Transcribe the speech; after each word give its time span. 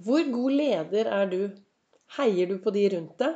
Hvor 0.00 0.22
god 0.32 0.52
leder 0.56 1.08
er 1.12 1.26
du? 1.28 1.40
Heier 2.16 2.46
du 2.48 2.54
på 2.64 2.72
de 2.72 2.86
rundt 2.94 3.18
deg? 3.20 3.34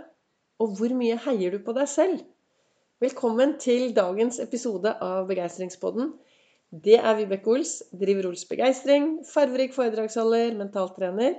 Og 0.65 0.71
hvor 0.79 0.93
mye 0.97 1.19
heier 1.27 1.53
du 1.53 1.59
på 1.61 1.75
deg 1.77 1.89
selv? 1.93 2.23
Velkommen 3.05 3.59
til 3.61 3.91
dagens 3.93 4.39
episode 4.41 4.95
av 5.05 5.27
Begeistringspodden. 5.29 6.15
Det 6.87 6.97
er 6.97 7.19
Vibeke 7.19 7.53
Ols. 7.53 7.75
Driver 7.93 8.31
Ols 8.31 8.47
Begeistring. 8.49 9.11
Farverik 9.29 9.77
foredragsholder, 9.77 10.55
mentaltrener. 10.57 11.37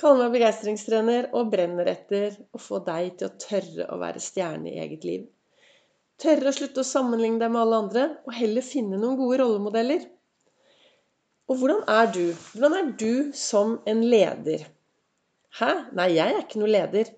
Kaller 0.00 0.22
meg 0.22 0.38
begeistringstrener 0.38 1.28
og 1.36 1.52
brenner 1.52 1.92
etter 1.92 2.38
å 2.56 2.62
få 2.64 2.80
deg 2.86 3.18
til 3.20 3.28
å 3.28 3.36
tørre 3.44 3.90
å 3.92 4.00
være 4.00 4.24
stjerne 4.24 4.72
i 4.72 4.80
eget 4.86 5.04
liv. 5.04 5.28
Tørre 6.16 6.48
å 6.48 6.56
slutte 6.56 6.80
å 6.80 6.92
sammenligne 6.94 7.44
deg 7.44 7.52
med 7.52 7.66
alle 7.66 7.82
andre, 7.84 8.08
og 8.24 8.32
heller 8.40 8.64
finne 8.64 8.96
noen 8.96 9.20
gode 9.20 9.42
rollemodeller. 9.44 10.08
Og 11.50 11.58
hvordan 11.58 11.80
er 11.90 12.12
du? 12.14 12.26
Hvordan 12.54 12.76
er 12.78 12.90
du 13.00 13.32
som 13.34 13.80
en 13.90 14.04
leder? 14.06 14.68
Hæ? 15.58 15.70
Nei, 15.98 16.12
jeg 16.14 16.30
er 16.30 16.44
ikke 16.44 16.60
noe 16.62 16.70
leder. 16.70 17.08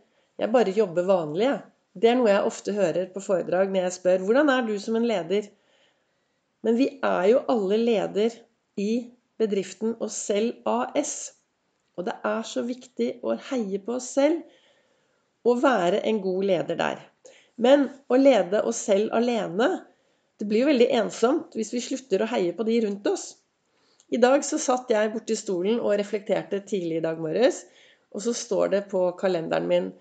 Jeg 0.41 0.53
bare 0.55 0.73
jobber 0.73 1.05
vanlig, 1.05 1.45
jeg. 1.51 1.59
Det 2.01 2.09
er 2.09 2.17
noe 2.17 2.31
jeg 2.31 2.49
ofte 2.49 2.73
hører 2.73 3.11
på 3.13 3.21
foredrag 3.21 3.69
når 3.69 3.85
jeg 3.85 3.95
spør 3.99 4.23
hvordan 4.25 4.49
er 4.49 4.63
du 4.65 4.73
som 4.81 4.97
en 4.97 5.05
leder? 5.05 5.51
Men 6.65 6.79
vi 6.79 6.87
er 7.05 7.27
jo 7.29 7.43
alle 7.53 7.77
leder 7.77 8.39
i 8.81 8.93
bedriften 9.37 9.99
oss 10.01 10.17
selv 10.31 10.65
AS. 10.65 11.35
Og 12.01 12.09
det 12.09 12.17
er 12.25 12.41
så 12.49 12.65
viktig 12.65 13.11
å 13.21 13.37
heie 13.51 13.83
på 13.85 13.99
oss 13.99 14.09
selv 14.17 14.41
og 15.45 15.61
være 15.61 16.01
en 16.09 16.23
god 16.25 16.49
leder 16.49 16.81
der. 16.81 17.05
Men 17.61 17.91
å 18.09 18.17
lede 18.17 18.65
oss 18.65 18.81
selv 18.89 19.13
alene, 19.13 19.69
det 20.41 20.49
blir 20.49 20.65
jo 20.65 20.73
veldig 20.73 20.89
ensomt 21.03 21.59
hvis 21.59 21.77
vi 21.77 21.85
slutter 21.85 22.25
å 22.25 22.33
heie 22.33 22.57
på 22.57 22.65
de 22.65 22.81
rundt 22.87 23.13
oss. 23.13 23.29
I 24.13 24.21
dag 24.21 24.45
så 24.45 24.59
satt 24.61 24.91
jeg 24.93 25.13
borti 25.15 25.37
stolen 25.39 25.79
og 25.81 25.97
reflekterte 25.97 26.61
tidlig 26.69 26.99
i 27.01 27.05
dag 27.05 27.21
morges. 27.23 27.63
Og 28.13 28.25
så 28.27 28.35
står 28.37 28.73
det 28.75 28.83
på 28.93 29.07
kalenderen 29.21 29.69
min 29.71 29.93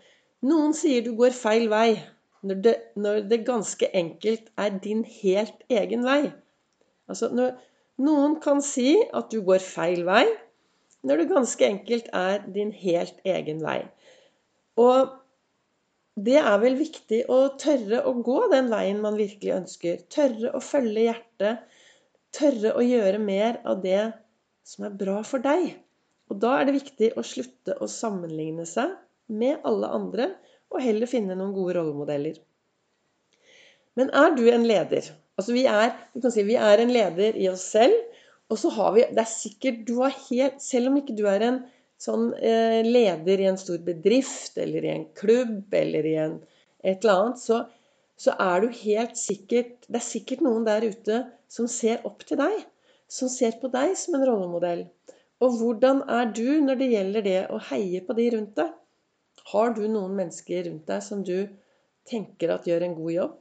Noen 0.41 0.73
sier 0.73 1.03
du 1.05 1.13
går 1.15 1.35
feil 1.37 1.67
vei, 1.69 2.01
når 2.41 2.61
det, 2.65 2.73
når 2.97 3.19
det 3.29 3.43
ganske 3.45 3.87
enkelt 3.93 4.47
er 4.57 4.71
din 4.81 5.03
helt 5.05 5.59
egen 5.69 6.01
vei. 6.07 6.31
Altså 7.05 7.29
når, 7.29 7.53
noen 8.01 8.39
kan 8.41 8.63
si 8.65 8.95
at 9.13 9.29
du 9.29 9.43
går 9.45 9.61
feil 9.61 10.01
vei, 10.07 10.25
når 11.05 11.21
det 11.21 11.29
ganske 11.29 11.67
enkelt 11.67 12.09
er 12.17 12.41
din 12.55 12.73
helt 12.73 13.21
egen 13.27 13.61
vei. 13.61 13.83
Og 14.81 15.13
det 16.17 16.39
er 16.41 16.57
vel 16.61 16.79
viktig 16.79 17.21
å 17.31 17.43
tørre 17.61 18.01
å 18.09 18.15
gå 18.25 18.39
den 18.51 18.73
veien 18.73 18.99
man 19.03 19.19
virkelig 19.19 19.53
ønsker. 19.59 20.01
Tørre 20.11 20.55
å 20.57 20.63
følge 20.63 21.05
hjertet 21.05 21.79
tørre 22.35 22.73
å 22.77 22.83
gjøre 22.85 23.19
mer 23.21 23.59
av 23.67 23.81
det 23.83 24.11
som 24.67 24.87
er 24.87 24.97
bra 24.97 25.19
for 25.27 25.43
deg. 25.43 25.73
Og 26.31 26.39
da 26.39 26.55
er 26.57 26.67
det 26.67 26.77
viktig 26.77 27.11
å 27.19 27.25
slutte 27.27 27.75
å 27.83 27.89
sammenligne 27.91 28.65
seg 28.69 28.93
med 29.31 29.63
alle 29.67 29.89
andre, 29.91 30.29
og 30.71 30.83
heller 30.83 31.09
finne 31.09 31.35
noen 31.35 31.51
gode 31.55 31.75
rollemodeller. 31.75 32.37
Men 33.99 34.11
er 34.15 34.31
du 34.37 34.45
en 34.47 34.63
leder? 34.67 35.09
Altså 35.39 35.55
vi 35.55 35.65
er, 35.67 35.91
du 36.13 36.21
kan 36.23 36.31
si, 36.31 36.45
vi 36.47 36.55
er 36.55 36.79
en 36.79 36.93
leder 36.93 37.35
i 37.39 37.49
oss 37.51 37.65
selv. 37.73 37.97
Og 38.51 38.59
så 38.59 38.71
har 38.75 38.95
vi 38.95 39.03
Det 39.07 39.23
er 39.23 39.31
sikkert 39.31 39.83
du 39.87 39.93
har 40.01 40.11
helt 40.27 40.57
Selv 40.59 40.89
om 40.89 40.97
ikke 40.99 41.15
du 41.15 41.23
er 41.31 41.43
en 41.47 41.59
sånn 42.01 42.31
eh, 42.35 42.81
leder 42.83 43.43
i 43.43 43.45
en 43.47 43.59
stor 43.61 43.77
bedrift 43.85 44.57
eller 44.57 44.87
i 44.87 44.89
en 44.95 45.03
klubb 45.17 45.73
eller 45.77 46.07
i 46.09 46.15
en, 46.23 46.39
et 46.81 47.03
eller 47.03 47.27
annet, 47.27 47.41
så, 47.43 47.59
så 48.21 48.35
er 48.37 48.61
du 48.61 48.69
helt 48.83 49.17
sikkert 49.17 49.87
Det 49.87 49.97
er 49.97 50.05
sikkert 50.05 50.43
noen 50.45 50.67
der 50.67 50.85
ute 50.85 51.23
som 51.51 51.67
ser 51.71 52.03
opp 52.07 52.23
til 52.27 52.39
deg, 52.39 52.59
som 53.09 53.31
ser 53.31 53.57
på 53.61 53.71
deg 53.73 53.95
som 53.99 54.17
en 54.17 54.27
rollemodell. 54.29 54.85
Og 55.41 55.57
hvordan 55.57 56.03
er 56.19 56.29
du 56.37 56.61
når 56.61 56.79
det 56.79 56.91
gjelder 56.91 57.25
det 57.25 57.39
å 57.49 57.57
heie 57.71 58.03
på 58.05 58.15
de 58.19 58.27
rundt 58.35 58.53
deg? 58.59 58.69
Har 59.51 59.73
du 59.75 59.81
noen 59.87 60.13
mennesker 60.19 60.67
rundt 60.67 60.85
deg 60.91 61.01
som 61.03 61.23
du 61.25 61.49
tenker 62.07 62.53
at 62.53 62.67
gjør 62.69 62.85
en 62.85 62.97
god 62.99 63.13
jobb? 63.15 63.33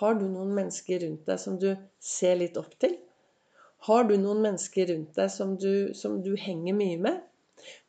Har 0.00 0.14
du 0.20 0.24
noen 0.28 0.54
mennesker 0.54 1.02
rundt 1.02 1.26
deg 1.26 1.42
som 1.42 1.58
du 1.60 1.70
ser 2.12 2.38
litt 2.38 2.58
opp 2.60 2.76
til? 2.82 2.94
Har 3.88 4.06
du 4.08 4.14
noen 4.20 4.42
mennesker 4.44 4.88
rundt 4.92 5.18
deg 5.18 5.32
som 5.32 5.56
du, 5.60 5.92
som 5.98 6.20
du 6.22 6.34
henger 6.40 6.76
mye 6.78 7.00
med? 7.08 7.20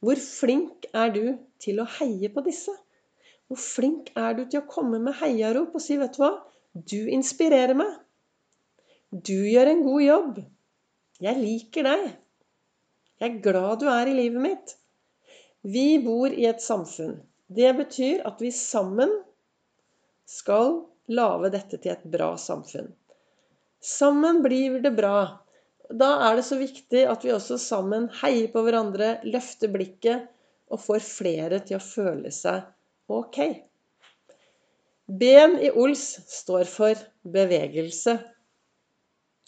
Hvor 0.01 0.19
flink 0.23 0.88
er 0.95 1.13
du 1.13 1.23
til 1.61 1.81
å 1.83 1.88
heie 2.00 2.31
på 2.33 2.44
disse? 2.45 2.73
Hvor 3.47 3.59
flink 3.63 4.12
er 4.19 4.35
du 4.35 4.44
til 4.46 4.59
å 4.59 4.68
komme 4.68 5.00
med 5.00 5.16
heiarop 5.22 5.75
og 5.78 5.84
si 5.84 5.96
'Vet 5.97 6.18
du 6.18 6.24
hva? 6.24 6.34
Du 6.75 7.00
inspirerer 7.08 7.78
meg'. 7.80 7.96
Du 9.12 9.38
gjør 9.47 9.72
en 9.72 9.84
god 9.85 10.02
jobb. 10.03 10.41
Jeg 11.24 11.40
liker 11.40 11.88
deg. 11.88 12.03
Jeg 13.22 13.30
er 13.31 13.41
glad 13.46 13.80
du 13.80 13.88
er 13.90 14.12
i 14.12 14.18
livet 14.18 14.44
mitt. 14.44 14.75
Vi 15.63 15.97
bor 16.03 16.28
i 16.28 16.46
et 16.50 16.62
samfunn. 16.62 17.16
Det 17.47 17.72
betyr 17.78 18.25
at 18.28 18.44
vi 18.44 18.52
sammen 18.52 19.13
skal 20.28 20.84
lage 21.07 21.53
dette 21.56 21.80
til 21.80 21.96
et 21.96 22.03
bra 22.03 22.34
samfunn. 22.38 22.91
Sammen 23.80 24.44
blir 24.44 24.81
det 24.84 24.91
bra. 24.97 25.40
Da 25.88 26.09
er 26.28 26.36
det 26.36 26.46
så 26.46 26.59
viktig 26.59 27.06
at 27.07 27.24
vi 27.24 27.31
også 27.31 27.57
sammen 27.63 28.09
heier 28.22 28.52
på 28.52 28.66
hverandre, 28.66 29.22
løfter 29.24 29.72
blikket 29.72 30.28
og 30.68 30.84
får 30.84 31.06
flere 31.06 31.62
til 31.63 31.80
å 31.80 31.86
føle 31.86 32.34
seg 32.36 32.66
ok. 33.07 33.40
Ben 35.07 35.56
i 35.63 35.72
Ols 35.72 36.03
står 36.28 36.68
for 36.68 37.00
bevegelse. 37.23 38.18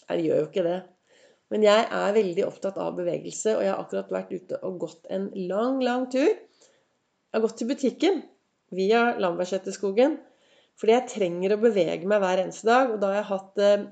Jeg 0.08 0.24
gjør 0.24 0.40
jo 0.40 0.48
ikke 0.48 0.64
det. 0.66 0.78
Men 1.50 1.66
jeg 1.66 1.86
er 1.90 2.14
veldig 2.14 2.44
opptatt 2.46 2.78
av 2.78 2.94
bevegelse, 2.96 3.56
og 3.56 3.64
jeg 3.64 3.72
har 3.72 3.82
akkurat 3.82 4.12
vært 4.14 4.32
ute 4.32 4.58
og 4.66 4.78
gått 4.84 5.08
en 5.10 5.28
lang, 5.50 5.80
lang 5.82 6.06
tur. 6.12 6.30
Jeg 6.30 7.36
har 7.36 7.44
gått 7.44 7.58
til 7.60 7.70
butikken 7.70 8.20
via 8.74 9.10
Lambertseterskogen 9.18 10.18
fordi 10.80 10.94
jeg 10.94 11.10
trenger 11.10 11.52
å 11.52 11.60
bevege 11.60 12.08
meg 12.08 12.22
hver 12.22 12.40
eneste 12.40 12.64
dag. 12.70 12.94
Og 12.94 13.02
da 13.02 13.10
har 13.10 13.18
jeg 13.18 13.28
hatt 13.28 13.58
eh, 13.60 13.82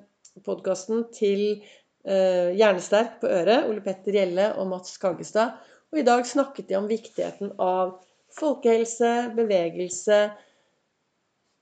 podkasten 0.46 1.02
til 1.12 1.42
eh, 1.52 2.54
Hjernesterk 2.56 3.18
på 3.20 3.28
øret, 3.28 3.66
Ole 3.68 3.82
Petter 3.84 4.16
Gjelle 4.16 4.46
og 4.56 4.70
Mats 4.70 4.96
Kaggestad. 5.02 5.58
Og 5.92 6.00
i 6.00 6.06
dag 6.06 6.24
snakket 6.24 6.70
de 6.70 6.78
om 6.78 6.88
viktigheten 6.88 7.52
av 7.60 7.98
folkehelse, 8.34 9.12
bevegelse, 9.36 10.18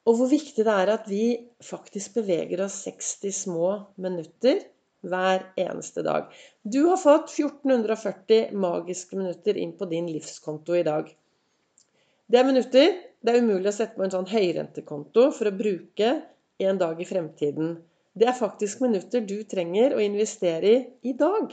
og 0.07 0.19
hvor 0.19 0.31
viktig 0.31 0.65
det 0.67 0.73
er 0.73 0.93
at 0.93 1.09
vi 1.11 1.25
faktisk 1.67 2.21
beveger 2.21 2.63
oss 2.67 2.79
60 2.87 3.33
små 3.35 3.71
minutter 4.03 4.63
hver 5.07 5.49
eneste 5.59 6.03
dag. 6.07 6.31
Du 6.63 6.87
har 6.89 7.01
fått 7.01 7.33
1440 7.35 8.55
magiske 8.55 9.19
minutter 9.19 9.59
inn 9.59 9.75
på 9.79 9.89
din 9.91 10.09
livskonto 10.11 10.77
i 10.79 10.85
dag. 10.87 11.11
Det 12.27 12.39
er 12.39 12.47
minutter 12.47 12.95
det 13.27 13.35
er 13.35 13.43
umulig 13.43 13.71
å 13.73 13.75
sette 13.75 13.99
på 13.99 14.05
en 14.07 14.13
sånn 14.15 14.29
høyrentekonto 14.31 15.31
for 15.35 15.51
å 15.51 15.59
bruke 15.59 16.11
en 16.63 16.79
dag 16.79 17.01
i 17.03 17.07
fremtiden. 17.09 17.77
Det 18.15 18.29
er 18.31 18.39
faktisk 18.39 18.83
minutter 18.85 19.25
du 19.27 19.41
trenger 19.49 19.97
å 19.97 20.03
investere 20.03 20.71
i 20.71 21.11
i 21.11 21.15
dag. 21.19 21.51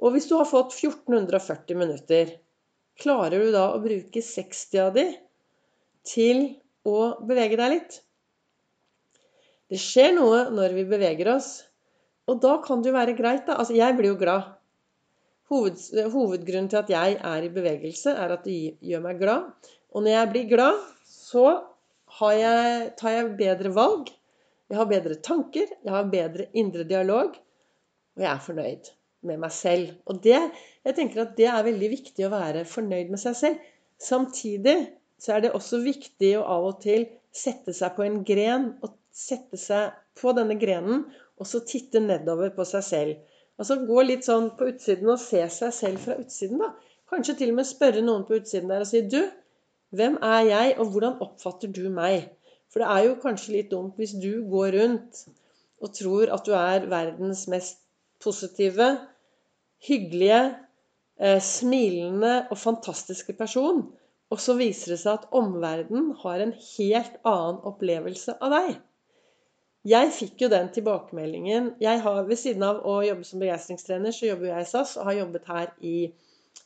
Og 0.00 0.14
hvis 0.14 0.28
du 0.28 0.36
har 0.38 0.48
fått 0.48 0.74
1440 0.76 1.76
minutter, 1.76 2.30
klarer 3.00 3.42
du 3.42 3.50
da 3.54 3.70
å 3.74 3.80
bruke 3.82 4.22
60 4.24 4.82
av 4.84 4.94
de 4.96 5.06
til 6.06 6.46
å 6.86 7.24
bevege 7.26 7.58
deg 7.60 7.74
litt. 7.74 7.98
Det 9.70 9.78
skjer 9.78 10.14
noe 10.16 10.46
når 10.50 10.74
vi 10.78 10.86
beveger 10.90 11.30
oss, 11.36 11.50
og 12.30 12.40
da 12.42 12.56
kan 12.64 12.82
det 12.82 12.90
jo 12.90 12.96
være 12.96 13.16
greit, 13.18 13.44
da. 13.46 13.58
Altså, 13.58 13.76
jeg 13.78 13.96
blir 13.98 14.12
jo 14.12 14.20
glad. 14.20 14.54
Hoved, 15.50 15.82
hovedgrunnen 16.12 16.70
til 16.70 16.78
at 16.78 16.90
jeg 16.92 17.18
er 17.26 17.46
i 17.46 17.50
bevegelse, 17.54 18.14
er 18.14 18.36
at 18.36 18.46
det 18.46 18.76
gjør 18.86 19.02
meg 19.06 19.18
glad. 19.22 19.50
Og 19.90 20.04
når 20.04 20.14
jeg 20.14 20.30
blir 20.34 20.48
glad, 20.52 20.84
så 21.10 21.46
jeg, 22.38 22.90
tar 22.98 23.16
jeg 23.16 23.34
bedre 23.38 23.74
valg. 23.74 24.10
Jeg 24.70 24.78
har 24.78 24.90
bedre 24.90 25.18
tanker, 25.18 25.70
jeg 25.82 25.94
har 25.94 26.10
bedre 26.10 26.46
indre 26.54 26.86
dialog, 26.86 27.34
og 28.14 28.22
jeg 28.22 28.30
er 28.30 28.42
fornøyd 28.44 28.94
med 29.26 29.40
meg 29.42 29.52
selv. 29.54 29.94
Og 30.08 30.22
det, 30.24 30.38
jeg 30.86 30.96
tenker 30.96 31.24
at 31.24 31.36
det 31.38 31.48
er 31.50 31.66
veldig 31.66 31.90
viktig 31.92 32.26
å 32.26 32.32
være 32.32 32.66
fornøyd 32.68 33.12
med 33.12 33.20
seg 33.22 33.36
selv. 33.38 33.70
Samtidig 34.00 34.76
så 35.20 35.36
er 35.36 35.44
det 35.44 35.54
også 35.56 35.82
viktig 35.84 36.34
å 36.38 36.46
av 36.56 36.68
og 36.70 36.78
til 36.84 37.06
sette 37.36 37.74
seg 37.76 37.96
på 37.96 38.06
en 38.06 38.22
gren 38.26 38.70
og 38.80 38.94
sette 39.14 39.58
seg 39.60 39.92
på 40.18 40.32
denne 40.36 40.56
grenen 40.60 41.04
og 41.40 41.48
så 41.48 41.62
titte 41.66 42.02
nedover 42.04 42.52
på 42.56 42.66
seg 42.68 42.84
selv. 42.86 43.18
Altså 43.60 43.76
gå 43.84 44.04
litt 44.06 44.24
sånn 44.24 44.50
på 44.56 44.70
utsiden 44.72 45.12
og 45.12 45.20
se 45.20 45.42
seg 45.52 45.74
selv 45.76 46.04
fra 46.04 46.16
utsiden, 46.20 46.62
da. 46.62 46.72
Kanskje 47.10 47.36
til 47.40 47.52
og 47.52 47.58
med 47.58 47.68
spørre 47.68 48.02
noen 48.04 48.24
på 48.28 48.38
utsiden 48.38 48.70
der 48.70 48.84
og 48.84 48.88
si 48.88 49.02
Du, 49.12 49.20
hvem 49.96 50.16
er 50.22 50.42
jeg, 50.46 50.74
og 50.78 50.92
hvordan 50.92 51.18
oppfatter 51.24 51.72
du 51.74 51.88
meg? 51.92 52.30
For 52.70 52.82
det 52.82 52.90
er 52.94 53.06
jo 53.08 53.20
kanskje 53.20 53.56
litt 53.56 53.70
dumt 53.72 53.96
hvis 53.98 54.14
du 54.22 54.44
går 54.48 54.76
rundt 54.78 55.24
og 55.80 55.94
tror 55.96 56.30
at 56.36 56.46
du 56.46 56.52
er 56.54 56.86
verdens 56.92 57.46
mest 57.50 57.80
positive, 58.22 58.92
hyggelige, 59.86 60.42
eh, 61.20 61.40
smilende 61.40 62.46
og 62.50 62.58
fantastiske 62.58 63.32
person. 63.38 63.82
Og 64.30 64.38
så 64.38 64.54
viser 64.58 64.94
det 64.94 65.00
seg 65.02 65.18
at 65.18 65.32
omverdenen 65.34 66.12
har 66.22 66.42
en 66.42 66.52
helt 66.52 67.18
annen 67.26 67.60
opplevelse 67.66 68.36
av 68.38 68.54
deg. 68.54 68.78
Jeg 69.88 70.10
fikk 70.12 70.42
jo 70.44 70.50
den 70.52 70.68
tilbakemeldingen 70.74 71.70
jeg 71.80 72.02
har 72.04 72.26
Ved 72.28 72.36
siden 72.36 72.62
av 72.66 72.82
å 72.84 72.98
jobbe 73.00 73.24
som 73.24 73.40
begeistringstrener, 73.40 74.12
så 74.12 74.28
jobber 74.28 74.50
jeg 74.50 74.66
i 74.66 74.68
SAS 74.68 74.98
og 75.00 75.08
har 75.08 75.22
jobbet 75.22 75.48
her 75.48 75.70
i 75.80 75.94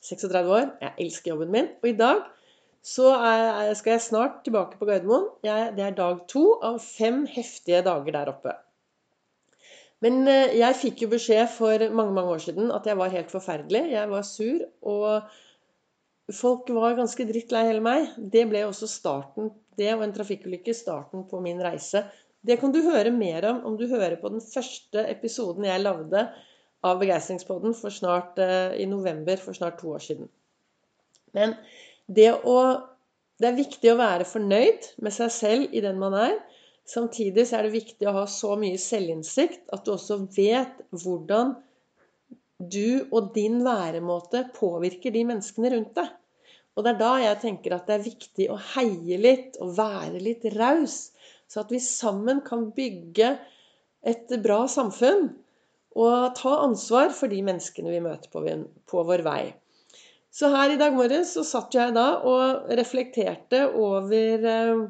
36 0.02 0.50
år. 0.50 0.72
Jeg 0.82 1.06
elsker 1.06 1.32
jobben 1.32 1.54
min. 1.54 1.68
Og 1.82 1.88
i 1.92 1.96
dag 1.96 2.24
så 2.84 3.14
er, 3.14 3.70
skal 3.78 3.94
jeg 3.94 4.04
snart 4.08 4.42
tilbake 4.44 4.76
på 4.80 4.88
Gardermoen. 4.88 5.30
Jeg, 5.46 5.72
det 5.78 5.86
er 5.86 5.96
dag 5.96 6.24
to 6.28 6.58
av 6.60 6.82
fem 6.82 7.22
heftige 7.30 7.84
dager 7.86 8.18
der 8.18 8.32
oppe. 8.34 8.58
Men 10.04 10.22
eh, 10.28 10.56
jeg 10.60 10.80
fikk 10.80 11.04
jo 11.04 11.10
beskjed 11.14 11.48
for 11.54 11.80
mange 11.96 12.14
mange 12.16 12.36
år 12.36 12.44
siden 12.46 12.72
at 12.74 12.86
jeg 12.88 13.00
var 13.00 13.12
helt 13.14 13.32
forferdelig. 13.32 13.86
Jeg 13.94 14.10
var 14.10 14.26
sur, 14.28 14.64
og 14.84 16.34
folk 16.34 16.70
var 16.76 16.98
ganske 16.98 17.26
drittlei 17.28 17.64
hele 17.70 17.84
meg. 17.84 18.12
Det 18.18 18.44
ble 18.50 18.66
også 18.68 18.88
starten, 18.90 19.52
det 19.78 19.90
og 19.96 20.04
en 20.04 20.14
trafikkulykke, 20.14 20.76
starten 20.76 21.24
på 21.30 21.40
min 21.44 21.62
reise. 21.64 22.04
Det 22.44 22.58
kan 22.60 22.72
du 22.74 22.82
høre 22.84 23.12
mer 23.14 23.46
om 23.48 23.62
om 23.70 23.78
du 23.80 23.86
hører 23.88 24.18
på 24.20 24.28
den 24.32 24.42
første 24.44 25.06
episoden 25.08 25.64
jeg 25.64 25.80
lagde 25.80 26.26
av 26.84 26.98
Begeistringspodden 27.00 27.72
eh, 27.72 28.82
i 28.82 28.86
november 28.86 29.40
for 29.40 29.56
snart 29.56 29.80
to 29.80 29.94
år 29.96 30.02
siden. 30.04 30.28
Men 31.32 31.56
det, 32.06 32.28
å, 32.44 32.58
det 33.40 33.48
er 33.48 33.56
viktig 33.56 33.92
å 33.92 33.96
være 33.98 34.28
fornøyd 34.28 34.90
med 35.00 35.16
seg 35.16 35.32
selv 35.32 35.72
i 35.72 35.80
den 35.80 35.98
man 35.98 36.14
er. 36.18 36.36
Samtidig 36.84 37.46
så 37.48 37.58
er 37.58 37.66
det 37.66 37.76
viktig 37.78 38.08
å 38.08 38.16
ha 38.18 38.24
så 38.28 38.54
mye 38.60 38.80
selvinnsikt 38.80 39.70
at 39.72 39.86
du 39.86 39.94
også 39.94 40.20
vet 40.36 40.82
hvordan 40.92 41.54
du 42.58 43.06
og 43.10 43.32
din 43.34 43.62
væremåte 43.64 44.44
påvirker 44.56 45.14
de 45.14 45.24
menneskene 45.30 45.72
rundt 45.72 45.94
deg. 45.96 46.10
Og 46.74 46.84
det 46.84 46.94
er 46.94 47.00
da 47.00 47.12
jeg 47.22 47.40
tenker 47.44 47.74
at 47.76 47.88
det 47.88 47.96
er 47.96 48.06
viktig 48.08 48.46
å 48.50 48.58
heie 48.74 49.18
litt 49.20 49.58
og 49.62 49.76
være 49.78 50.20
litt 50.22 50.44
raus, 50.56 51.14
så 51.48 51.62
at 51.62 51.72
vi 51.72 51.80
sammen 51.82 52.42
kan 52.46 52.68
bygge 52.74 53.34
et 54.04 54.32
bra 54.44 54.64
samfunn 54.70 55.28
og 55.94 56.34
ta 56.36 56.56
ansvar 56.64 57.12
for 57.14 57.30
de 57.30 57.38
menneskene 57.46 57.92
vi 57.94 58.02
møter 58.02 58.30
på, 58.32 59.04
vår 59.06 59.22
vei. 59.24 59.54
Så 60.34 60.50
her 60.50 60.74
i 60.74 60.78
dag 60.80 60.96
morges 60.96 61.36
så 61.36 61.44
satt 61.46 61.76
jeg 61.76 61.94
da 61.94 62.08
og 62.26 62.72
reflekterte 62.74 63.68
over, 63.70 64.48
eh, 64.50 64.82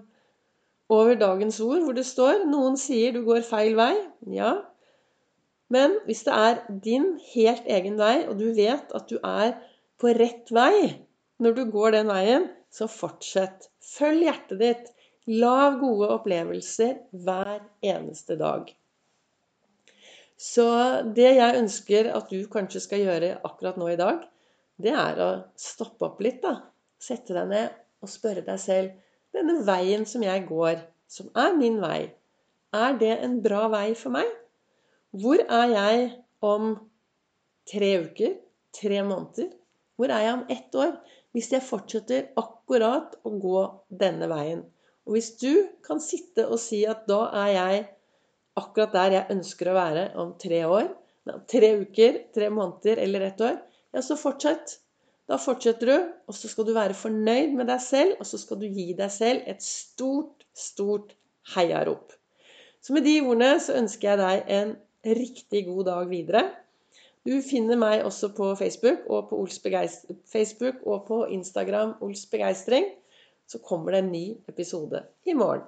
over 0.93 1.17
dagens 1.19 1.61
ord, 1.65 1.83
hvor 1.85 1.97
det 1.97 2.05
står 2.07 2.45
Noen 2.49 2.77
sier 2.81 3.15
du 3.15 3.23
går 3.27 3.45
feil 3.47 3.77
vei. 3.79 3.95
Ja. 4.35 4.57
Men 5.73 5.97
hvis 6.05 6.25
det 6.27 6.35
er 6.37 6.61
din 6.85 7.15
helt 7.33 7.67
egen 7.71 7.97
vei, 7.99 8.27
og 8.29 8.39
du 8.41 8.51
vet 8.57 8.93
at 8.95 9.09
du 9.11 9.17
er 9.23 9.57
på 10.01 10.13
rett 10.17 10.53
vei 10.55 11.01
når 11.43 11.57
du 11.57 11.65
går 11.73 11.97
den 11.97 12.13
veien, 12.13 12.49
så 12.71 12.89
fortsett. 12.91 13.71
Følg 13.83 14.27
hjertet 14.29 14.61
ditt. 14.61 14.91
Lag 15.31 15.79
gode 15.81 16.11
opplevelser 16.13 16.99
hver 17.25 17.63
eneste 17.81 18.37
dag. 18.37 18.69
Så 20.37 20.67
det 21.17 21.31
jeg 21.39 21.61
ønsker 21.63 22.11
at 22.13 22.29
du 22.29 22.43
kanskje 22.51 22.83
skal 22.85 23.05
gjøre 23.07 23.39
akkurat 23.47 23.79
nå 23.81 23.89
i 23.93 23.97
dag, 23.97 24.21
det 24.77 24.93
er 24.93 25.21
å 25.23 25.31
stoppe 25.57 26.11
opp 26.11 26.21
litt, 26.25 26.43
da. 26.43 26.59
Sette 27.01 27.37
deg 27.37 27.49
ned 27.49 27.73
og 28.05 28.11
spørre 28.11 28.43
deg 28.45 28.61
selv 28.61 28.93
Denne 29.35 29.59
veien 29.67 30.05
som 30.07 30.23
jeg 30.23 30.45
går, 30.47 30.79
som 31.11 31.31
er 31.35 31.57
min 31.59 31.81
vei, 31.83 32.13
er 32.75 32.99
det 32.99 33.13
en 33.27 33.41
bra 33.43 33.67
vei 33.73 33.89
for 33.99 34.15
meg? 34.15 34.29
Hvor 35.15 35.43
er 35.43 35.73
jeg 35.73 36.07
om 36.43 36.75
tre 37.71 37.91
uker? 38.05 38.37
Tre 38.75 39.03
måneder? 39.07 39.51
Hvor 39.95 40.11
er 40.11 40.25
jeg 40.27 40.37
om 40.39 40.47
ett 40.51 40.79
år? 40.79 40.95
Hvis 41.35 41.51
jeg 41.55 41.67
fortsetter 41.67 42.31
akkurat 42.39 43.15
å 43.27 43.35
gå 43.43 43.61
denne 43.91 44.31
veien. 44.31 44.65
Og 45.05 45.17
hvis 45.17 45.35
du 45.39 45.67
kan 45.85 46.01
sitte 46.03 46.47
og 46.49 46.59
si 46.63 46.85
at 46.89 47.05
da 47.11 47.27
er 47.45 47.51
jeg 47.55 47.83
akkurat 48.59 48.95
der 48.95 49.17
jeg 49.19 49.35
ønsker 49.35 49.71
å 49.71 49.77
være 49.77 50.05
om 50.23 50.35
tre 50.41 50.63
år, 50.67 50.89
tre 51.51 51.71
uker, 51.83 52.21
tre 52.35 52.51
måneder 52.55 53.03
eller 53.03 53.29
ett 53.29 53.43
år, 53.43 53.59
ja, 53.95 54.03
så 54.03 54.17
fortsett. 54.19 54.79
Da 55.31 55.39
fortsetter 55.41 55.89
du, 55.89 56.09
og 56.29 56.37
så 56.37 56.51
skal 56.53 56.67
du 56.69 56.75
være 56.77 56.97
fornøyd 56.97 57.55
med 57.57 57.71
deg 57.71 57.81
selv, 57.81 58.19
og 58.21 58.29
så 58.29 58.41
skal 58.41 58.61
du 58.61 58.67
gi 58.69 58.93
deg 58.97 59.13
selv 59.13 59.47
et 59.49 59.63
stort, 59.65 60.45
stort 60.53 61.15
heiarop. 61.55 62.13
Så 62.85 62.93
med 62.93 63.07
de 63.09 63.17
ordene 63.23 63.55
så 63.63 63.79
ønsker 63.79 64.11
jeg 64.11 64.21
deg 64.21 64.53
en 64.59 64.75
riktig 65.17 65.65
god 65.71 65.85
dag 65.89 66.11
videre. 66.11 66.45
Du 67.25 67.33
finner 67.41 67.81
meg 67.81 68.05
også 68.05 68.35
på 68.37 68.51
Facebook 68.61 69.07
og 69.09 69.31
på, 69.31 69.39
Facebook 70.29 70.83
og 70.85 71.07
på 71.09 71.23
Instagram 71.33 71.97
Ols 72.05 72.27
Begeistring. 72.29 72.91
Så 73.49 73.61
kommer 73.65 73.93
det 73.93 74.05
en 74.05 74.13
ny 74.13 74.27
episode 74.49 75.01
i 75.25 75.33
morgen. 75.33 75.65